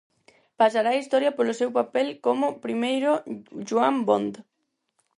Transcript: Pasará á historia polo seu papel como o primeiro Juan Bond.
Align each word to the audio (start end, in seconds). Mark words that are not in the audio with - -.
Pasará 0.59 0.91
á 0.95 0.99
historia 1.01 1.35
polo 1.37 1.57
seu 1.59 1.69
papel 1.79 2.07
como 2.25 2.45
o 2.49 2.59
primeiro 2.65 3.11
Juan 3.69 3.95
Bond. 4.07 4.33